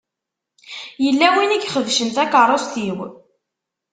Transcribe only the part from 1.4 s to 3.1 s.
i ixebcen takeṛṛust-iw.